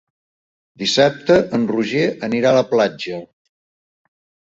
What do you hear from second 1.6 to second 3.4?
Roger anirà a la platja.